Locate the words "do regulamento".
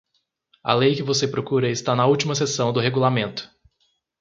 2.73-3.47